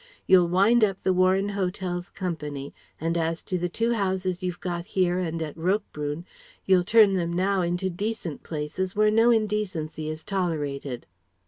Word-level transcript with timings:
You'll 0.25 0.47
wind 0.47 0.83
up 0.83 1.03
the 1.03 1.13
Warren 1.13 1.49
Hotels' 1.49 2.09
Company, 2.09 2.73
and 2.99 3.15
as 3.19 3.43
to 3.43 3.59
the 3.59 3.69
two 3.69 3.93
houses 3.93 4.41
you've 4.41 4.59
got 4.59 4.83
here 4.97 5.19
and 5.19 5.39
at 5.43 5.55
Roquebrune, 5.55 6.25
you'll 6.65 6.83
turn 6.83 7.13
them 7.13 7.31
now 7.31 7.61
into 7.61 7.87
decent 7.87 8.41
places 8.41 8.95
where 8.95 9.11
no 9.11 9.29
indecency 9.29 10.09
is 10.09 10.23
tolerated." 10.23 11.05